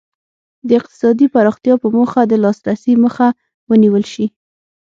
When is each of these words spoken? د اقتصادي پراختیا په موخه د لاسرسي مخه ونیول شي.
د 0.67 0.69
اقتصادي 0.79 1.27
پراختیا 1.35 1.75
په 1.83 1.87
موخه 1.95 2.21
د 2.27 2.33
لاسرسي 2.43 2.93
مخه 3.05 3.27
ونیول 3.69 4.03
شي. 4.13 4.25